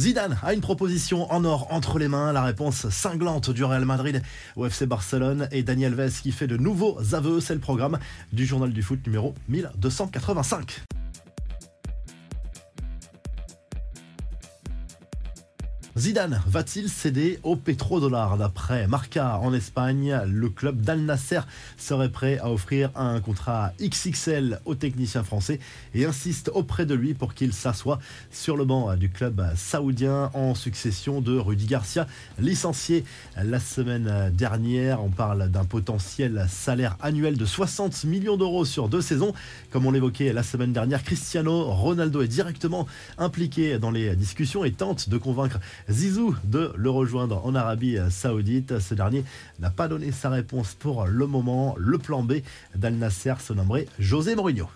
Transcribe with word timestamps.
Zidane 0.00 0.38
a 0.42 0.54
une 0.54 0.62
proposition 0.62 1.30
en 1.30 1.44
or 1.44 1.66
entre 1.70 1.98
les 1.98 2.08
mains, 2.08 2.32
la 2.32 2.42
réponse 2.42 2.88
cinglante 2.88 3.50
du 3.50 3.64
Real 3.64 3.84
Madrid 3.84 4.22
au 4.56 4.64
FC 4.64 4.86
Barcelone 4.86 5.46
et 5.52 5.62
Daniel 5.62 5.94
Vez 5.94 6.08
qui 6.22 6.32
fait 6.32 6.46
de 6.46 6.56
nouveaux 6.56 6.98
aveux, 7.12 7.40
c'est 7.40 7.54
le 7.54 7.60
programme 7.60 7.98
du 8.32 8.46
journal 8.46 8.72
du 8.72 8.82
foot 8.82 9.06
numéro 9.06 9.34
1285. 9.48 10.99
Zidane 15.98 16.40
va-t-il 16.46 16.88
céder 16.88 17.40
au 17.42 17.56
pétrodollar 17.56 18.38
D'après 18.38 18.86
Marca 18.86 19.38
en 19.38 19.52
Espagne, 19.52 20.20
le 20.24 20.48
club 20.48 20.80
d'Al 20.82 21.00
Nasser 21.00 21.40
serait 21.78 22.10
prêt 22.10 22.38
à 22.38 22.48
offrir 22.52 22.92
un 22.94 23.20
contrat 23.20 23.72
XXL 23.82 24.60
au 24.66 24.76
technicien 24.76 25.24
français 25.24 25.58
et 25.92 26.04
insiste 26.04 26.48
auprès 26.54 26.86
de 26.86 26.94
lui 26.94 27.14
pour 27.14 27.34
qu'il 27.34 27.52
s'assoie 27.52 27.98
sur 28.30 28.56
le 28.56 28.64
banc 28.64 28.94
du 28.94 29.10
club 29.10 29.44
saoudien 29.56 30.30
en 30.32 30.54
succession 30.54 31.20
de 31.20 31.36
Rudy 31.36 31.66
Garcia, 31.66 32.06
licencié 32.38 33.04
la 33.36 33.58
semaine 33.58 34.30
dernière. 34.32 35.02
On 35.02 35.10
parle 35.10 35.48
d'un 35.48 35.64
potentiel 35.64 36.46
salaire 36.48 36.96
annuel 37.00 37.36
de 37.36 37.44
60 37.44 38.04
millions 38.04 38.36
d'euros 38.36 38.64
sur 38.64 38.88
deux 38.88 39.02
saisons. 39.02 39.34
Comme 39.70 39.86
on 39.86 39.90
l'évoquait 39.90 40.32
la 40.32 40.44
semaine 40.44 40.72
dernière, 40.72 41.02
Cristiano 41.02 41.64
Ronaldo 41.64 42.22
est 42.22 42.28
directement 42.28 42.86
impliqué 43.18 43.80
dans 43.80 43.90
les 43.90 44.14
discussions 44.14 44.64
et 44.64 44.70
tente 44.70 45.08
de 45.08 45.18
convaincre 45.18 45.58
Zizou 45.88 46.34
de 46.44 46.72
le 46.76 46.90
rejoindre 46.90 47.44
en 47.44 47.54
Arabie 47.54 47.98
Saoudite. 48.10 48.78
Ce 48.78 48.94
dernier 48.94 49.24
n'a 49.58 49.70
pas 49.70 49.88
donné 49.88 50.12
sa 50.12 50.30
réponse 50.30 50.74
pour 50.74 51.06
le 51.06 51.26
moment. 51.26 51.74
Le 51.78 51.98
plan 51.98 52.22
B 52.22 52.34
d'Al 52.74 52.94
Nasser 52.94 53.34
se 53.40 53.52
nommerait 53.52 53.86
José 53.98 54.34
Mourinho. 54.34 54.68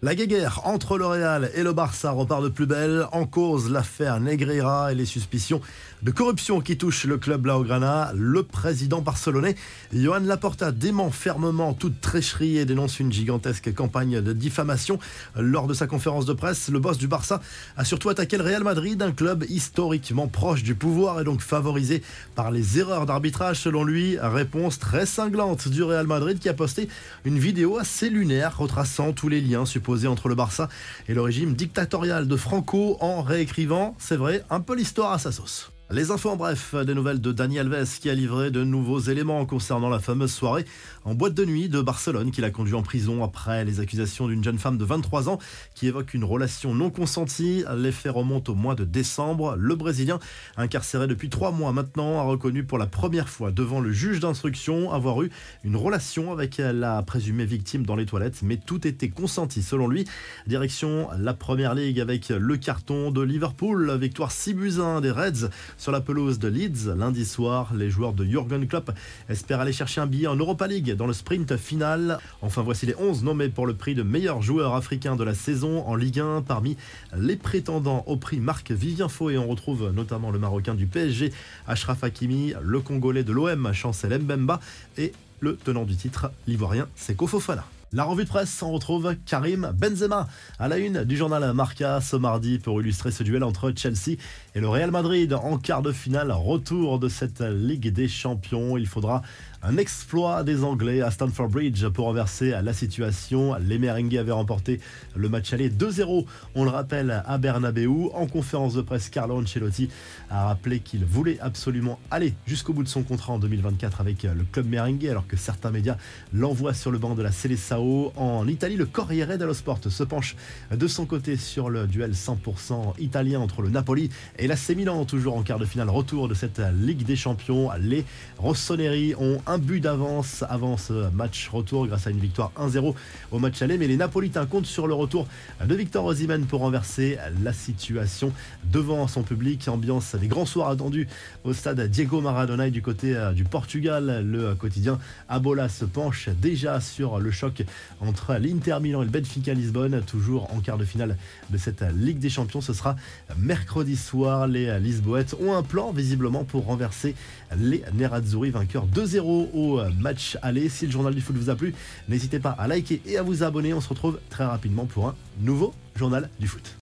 La 0.00 0.14
guéguerre 0.14 0.60
entre 0.62 0.96
le 0.96 1.04
Real 1.06 1.50
et 1.56 1.64
le 1.64 1.72
Barça 1.72 2.12
repart 2.12 2.40
de 2.40 2.48
plus 2.48 2.66
belle. 2.66 3.08
En 3.10 3.26
cause, 3.26 3.68
l'affaire 3.68 4.20
Negreira 4.20 4.92
et 4.92 4.94
les 4.94 5.04
suspicions 5.04 5.60
de 6.02 6.12
corruption 6.12 6.60
qui 6.60 6.78
touchent 6.78 7.06
le 7.06 7.18
club 7.18 7.40
Blaugrana. 7.40 8.12
Le 8.14 8.44
président 8.44 9.00
barcelonais, 9.00 9.56
Johan 9.92 10.20
Laporta, 10.20 10.70
dément 10.70 11.10
fermement 11.10 11.74
toute 11.74 12.00
tricherie 12.00 12.58
et 12.58 12.64
dénonce 12.64 13.00
une 13.00 13.10
gigantesque 13.10 13.74
campagne 13.74 14.20
de 14.20 14.32
diffamation. 14.32 15.00
Lors 15.34 15.66
de 15.66 15.74
sa 15.74 15.88
conférence 15.88 16.26
de 16.26 16.32
presse, 16.32 16.68
le 16.68 16.78
boss 16.78 16.96
du 16.96 17.08
Barça 17.08 17.40
a 17.76 17.84
surtout 17.84 18.08
attaqué 18.08 18.36
le 18.36 18.44
Real 18.44 18.62
Madrid, 18.62 19.02
un 19.02 19.10
club 19.10 19.46
historiquement 19.48 20.28
proche 20.28 20.62
du 20.62 20.76
pouvoir 20.76 21.20
et 21.20 21.24
donc 21.24 21.40
favorisé 21.40 22.04
par 22.36 22.52
les 22.52 22.78
erreurs 22.78 23.04
d'arbitrage 23.04 23.58
selon 23.58 23.82
lui. 23.82 24.16
Réponse 24.16 24.78
très 24.78 25.06
cinglante 25.06 25.66
du 25.66 25.82
Real 25.82 26.06
Madrid 26.06 26.38
qui 26.38 26.48
a 26.48 26.54
posté 26.54 26.88
une 27.24 27.40
vidéo 27.40 27.78
assez 27.78 28.10
lunaire 28.10 28.58
retraçant 28.58 29.12
tous 29.12 29.28
les 29.28 29.40
liens 29.40 29.66
supposés 29.66 29.87
entre 30.06 30.28
le 30.28 30.34
Barça 30.34 30.68
et 31.08 31.14
le 31.14 31.22
régime 31.22 31.54
dictatorial 31.54 32.28
de 32.28 32.36
Franco 32.36 32.96
en 33.00 33.22
réécrivant, 33.22 33.94
c'est 33.98 34.16
vrai, 34.16 34.44
un 34.50 34.60
peu 34.60 34.74
l'histoire 34.74 35.12
à 35.12 35.18
sa 35.18 35.32
sauce. 35.32 35.72
Les 35.90 36.10
infos 36.10 36.28
en 36.28 36.36
bref, 36.36 36.74
des 36.74 36.92
nouvelles 36.92 37.22
de 37.22 37.32
Dani 37.32 37.58
Alves 37.58 37.98
qui 37.98 38.10
a 38.10 38.14
livré 38.14 38.50
de 38.50 38.62
nouveaux 38.62 39.00
éléments 39.00 39.46
concernant 39.46 39.88
la 39.88 40.00
fameuse 40.00 40.30
soirée 40.30 40.66
en 41.06 41.14
boîte 41.14 41.32
de 41.32 41.46
nuit 41.46 41.70
de 41.70 41.80
Barcelone 41.80 42.30
qu'il 42.30 42.44
a 42.44 42.50
conduit 42.50 42.74
en 42.74 42.82
prison 42.82 43.24
après 43.24 43.64
les 43.64 43.80
accusations 43.80 44.28
d'une 44.28 44.44
jeune 44.44 44.58
femme 44.58 44.76
de 44.76 44.84
23 44.84 45.30
ans 45.30 45.38
qui 45.74 45.86
évoque 45.86 46.12
une 46.12 46.24
relation 46.24 46.74
non 46.74 46.90
consentie. 46.90 47.64
Les 47.74 47.90
faits 47.90 48.12
remontent 48.12 48.52
au 48.52 48.54
mois 48.54 48.74
de 48.74 48.84
décembre. 48.84 49.56
Le 49.56 49.76
Brésilien, 49.76 50.18
incarcéré 50.58 51.06
depuis 51.06 51.30
trois 51.30 51.52
mois 51.52 51.72
maintenant, 51.72 52.18
a 52.18 52.22
reconnu 52.24 52.64
pour 52.64 52.76
la 52.76 52.86
première 52.86 53.30
fois 53.30 53.50
devant 53.50 53.80
le 53.80 53.90
juge 53.90 54.20
d'instruction 54.20 54.92
avoir 54.92 55.22
eu 55.22 55.30
une 55.64 55.76
relation 55.76 56.32
avec 56.32 56.58
la 56.58 57.02
présumée 57.02 57.46
victime 57.46 57.86
dans 57.86 57.96
les 57.96 58.04
toilettes, 58.04 58.42
mais 58.42 58.58
tout 58.58 58.86
était 58.86 59.08
consenti 59.08 59.62
selon 59.62 59.88
lui. 59.88 60.04
Direction 60.46 61.08
la 61.18 61.32
Première 61.32 61.74
Ligue 61.74 61.98
avec 61.98 62.28
le 62.28 62.58
carton 62.58 63.10
de 63.10 63.22
Liverpool, 63.22 63.96
victoire 63.98 64.32
6 64.32 64.52
buts 64.52 64.80
1 64.80 65.00
des 65.00 65.12
Reds 65.12 65.48
sur 65.78 65.92
la 65.92 66.00
pelouse 66.02 66.38
de 66.38 66.48
Leeds. 66.48 66.94
Lundi 66.96 67.24
soir, 67.24 67.72
les 67.74 67.88
joueurs 67.88 68.12
de 68.12 68.24
Jurgen 68.24 68.66
Klopp 68.66 68.90
espèrent 69.28 69.60
aller 69.60 69.72
chercher 69.72 70.00
un 70.00 70.06
billet 70.06 70.26
en 70.26 70.36
Europa 70.36 70.66
League 70.66 70.92
dans 70.94 71.06
le 71.06 71.12
sprint 71.12 71.56
final. 71.56 72.18
Enfin, 72.42 72.62
voici 72.62 72.84
les 72.84 72.94
11 72.96 73.24
nommés 73.24 73.48
pour 73.48 73.66
le 73.66 73.74
prix 73.74 73.94
de 73.94 74.02
meilleur 74.02 74.42
joueur 74.42 74.74
africain 74.74 75.16
de 75.16 75.24
la 75.24 75.34
saison 75.34 75.86
en 75.86 75.94
Ligue 75.94 76.20
1 76.20 76.42
parmi 76.42 76.76
les 77.16 77.36
prétendants 77.36 78.04
au 78.06 78.16
prix 78.16 78.40
Marc 78.40 78.70
Vivien 78.70 79.08
Faux 79.08 79.30
et 79.30 79.38
on 79.38 79.46
retrouve 79.46 79.90
notamment 79.94 80.30
le 80.30 80.38
Marocain 80.38 80.74
du 80.74 80.86
PSG, 80.86 81.32
Ashraf 81.66 82.04
Hakimi, 82.04 82.54
le 82.60 82.80
Congolais 82.80 83.24
de 83.24 83.32
l'OM, 83.32 83.72
Chancel 83.72 84.18
Mbemba 84.20 84.60
et 84.96 85.12
le 85.40 85.56
tenant 85.56 85.84
du 85.84 85.96
titre, 85.96 86.32
l'Ivoirien 86.46 86.88
Seko 86.96 87.26
Fofana. 87.26 87.64
La 87.94 88.04
revue 88.04 88.24
de 88.24 88.28
presse, 88.28 88.62
on 88.62 88.70
retrouve 88.70 89.16
Karim 89.24 89.72
Benzema 89.74 90.28
à 90.58 90.68
la 90.68 90.76
une 90.76 91.04
du 91.04 91.16
journal 91.16 91.54
Marca 91.54 92.02
ce 92.02 92.16
mardi 92.16 92.58
pour 92.58 92.82
illustrer 92.82 93.10
ce 93.10 93.22
duel 93.22 93.42
entre 93.42 93.72
Chelsea 93.74 94.18
et 94.54 94.60
le 94.60 94.68
Real 94.68 94.90
Madrid 94.90 95.32
en 95.32 95.56
quart 95.56 95.80
de 95.80 95.90
finale. 95.90 96.30
Retour 96.30 96.98
de 96.98 97.08
cette 97.08 97.40
Ligue 97.40 97.90
des 97.90 98.06
Champions. 98.06 98.76
Il 98.76 98.86
faudra 98.86 99.22
un 99.62 99.78
exploit 99.78 100.44
des 100.44 100.64
Anglais 100.64 101.00
à 101.00 101.10
Stamford 101.10 101.48
Bridge 101.48 101.88
pour 101.88 102.04
renverser 102.04 102.50
la 102.62 102.72
situation. 102.74 103.56
Les 103.58 103.78
Merengues 103.78 104.18
avaient 104.18 104.32
remporté 104.32 104.80
le 105.16 105.28
match 105.30 105.52
aller 105.54 105.70
2-0, 105.70 106.26
on 106.54 106.64
le 106.64 106.70
rappelle, 106.70 107.22
à 107.26 107.38
Bernabeu. 107.38 107.88
En 108.12 108.26
conférence 108.26 108.74
de 108.74 108.82
presse, 108.82 109.08
Carlo 109.08 109.40
Ancelotti 109.40 109.88
a 110.30 110.46
rappelé 110.46 110.80
qu'il 110.80 111.04
voulait 111.04 111.40
absolument 111.40 111.98
aller 112.10 112.34
jusqu'au 112.46 112.74
bout 112.74 112.82
de 112.82 112.88
son 112.88 113.02
contrat 113.02 113.32
en 113.32 113.38
2024 113.38 114.00
avec 114.00 114.24
le 114.24 114.44
club 114.44 114.68
merengue, 114.68 115.06
alors 115.06 115.26
que 115.26 115.36
certains 115.36 115.70
médias 115.70 115.96
l'envoient 116.32 116.74
sur 116.74 116.90
le 116.90 116.98
banc 116.98 117.14
de 117.14 117.22
la 117.22 117.32
En 117.78 118.48
Italie, 118.48 118.76
le 118.76 118.86
Corriere 118.86 119.38
dello 119.38 119.54
Sport 119.54 119.78
se 119.88 120.02
penche 120.02 120.34
de 120.74 120.86
son 120.88 121.06
côté 121.06 121.36
sur 121.36 121.70
le 121.70 121.86
duel 121.86 122.12
100% 122.12 122.94
italien 122.98 123.38
entre 123.38 123.62
le 123.62 123.70
Napoli 123.70 124.10
et 124.36 124.48
l'AC 124.48 124.70
Milan, 124.70 125.04
toujours 125.04 125.36
en 125.36 125.42
quart 125.42 125.60
de 125.60 125.64
finale. 125.64 125.88
Retour 125.88 126.26
de 126.26 126.34
cette 126.34 126.60
Ligue 126.80 127.04
des 127.04 127.14
Champions. 127.14 127.70
Les 127.80 128.04
Rossoneri 128.38 129.14
ont 129.16 129.40
un 129.46 129.58
but 129.58 129.80
d'avance 129.80 130.44
avant 130.48 130.76
ce 130.76 131.08
match 131.10 131.48
retour 131.48 131.86
grâce 131.86 132.08
à 132.08 132.10
une 132.10 132.18
victoire 132.18 132.50
1-0 132.58 132.94
au 133.30 133.38
match 133.38 133.62
aller. 133.62 133.78
Mais 133.78 133.86
les 133.86 133.96
Napolitains 133.96 134.46
comptent 134.46 134.66
sur 134.66 134.88
le 134.88 134.94
retour 134.94 135.28
de 135.64 135.74
Victor 135.74 136.04
Osimhen 136.04 136.46
pour 136.46 136.60
renverser 136.60 137.16
la 137.44 137.52
situation 137.52 138.32
devant 138.72 139.06
son 139.06 139.22
public. 139.22 139.68
Ambiance 139.68 140.16
des 140.16 140.26
grands 140.26 140.46
soirs 140.46 140.70
attendus 140.70 141.06
au 141.44 141.52
stade 141.52 141.80
Diego 141.88 142.20
Maradona 142.20 142.70
du 142.70 142.82
côté 142.82 143.14
euh, 143.14 143.32
du 143.32 143.44
Portugal. 143.44 144.24
Le 144.26 144.56
quotidien 144.56 144.98
Abola 145.28 145.68
se 145.68 145.84
penche 145.84 146.28
déjà 146.28 146.80
sur 146.80 147.20
le 147.20 147.30
choc 147.30 147.62
entre 148.00 148.34
l'Inter 148.34 148.78
Milan 148.80 149.02
et 149.02 149.04
le 149.04 149.10
Benfica 149.10 149.54
Lisbonne, 149.54 150.02
toujours 150.02 150.52
en 150.54 150.60
quart 150.60 150.78
de 150.78 150.84
finale 150.84 151.16
de 151.50 151.58
cette 151.58 151.82
Ligue 151.94 152.18
des 152.18 152.30
Champions. 152.30 152.60
Ce 152.60 152.72
sera 152.72 152.96
mercredi 153.36 153.96
soir. 153.96 154.46
Les 154.46 154.78
Lisboètes 154.80 155.34
ont 155.40 155.54
un 155.54 155.62
plan 155.62 155.92
visiblement 155.92 156.44
pour 156.44 156.66
renverser 156.66 157.14
les 157.56 157.82
Nerazzurri, 157.94 158.50
vainqueurs 158.50 158.86
2-0 158.86 159.20
au 159.54 159.80
match 159.98 160.36
aller. 160.42 160.68
Si 160.68 160.86
le 160.86 160.92
journal 160.92 161.14
du 161.14 161.20
foot 161.20 161.36
vous 161.36 161.50
a 161.50 161.56
plu, 161.56 161.74
n'hésitez 162.08 162.38
pas 162.38 162.50
à 162.50 162.68
liker 162.68 163.00
et 163.06 163.18
à 163.18 163.22
vous 163.22 163.42
abonner. 163.42 163.74
On 163.74 163.80
se 163.80 163.88
retrouve 163.88 164.18
très 164.30 164.44
rapidement 164.44 164.86
pour 164.86 165.08
un 165.08 165.14
nouveau 165.40 165.74
journal 165.96 166.28
du 166.38 166.48
foot. 166.48 166.76